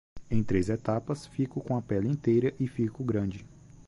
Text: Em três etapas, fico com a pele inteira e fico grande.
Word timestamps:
Em 0.31 0.41
três 0.43 0.67
etapas, 0.69 1.27
fico 1.27 1.61
com 1.61 1.77
a 1.77 1.81
pele 1.83 2.07
inteira 2.07 2.55
e 2.59 2.67
fico 2.67 3.03
grande. 3.03 3.45